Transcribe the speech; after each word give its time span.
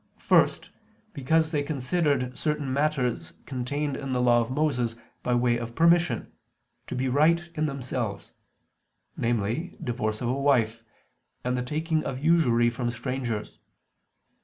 First, 0.17 0.71
because 1.13 1.51
they 1.51 1.61
considered 1.61 2.35
certain 2.35 2.73
matters 2.73 3.33
contained 3.45 3.95
in 3.95 4.13
the 4.13 4.19
Law 4.19 4.41
of 4.41 4.49
Moses 4.49 4.95
by 5.21 5.35
way 5.35 5.57
of 5.57 5.75
permission, 5.75 6.31
to 6.87 6.95
be 6.95 7.07
right 7.07 7.47
in 7.53 7.67
themselves: 7.67 8.33
namely, 9.15 9.77
divorce 9.79 10.19
of 10.19 10.29
a 10.29 10.33
wife, 10.33 10.83
and 11.43 11.55
the 11.55 11.61
taking 11.61 12.03
of 12.03 12.17
usury 12.25 12.71
from 12.71 12.89
strangers. 12.89 13.59